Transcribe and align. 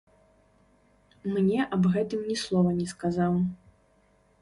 Мне 1.35 1.59
аб 1.79 1.83
гэтым 1.99 2.27
ні 2.33 2.41
слова 2.47 2.69
не 2.81 2.91
сказаў. 2.97 3.33